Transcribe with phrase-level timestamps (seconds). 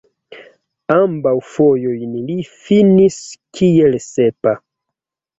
[0.93, 3.17] Ambaŭ fojojn li finis
[3.59, 4.55] kiel sepa.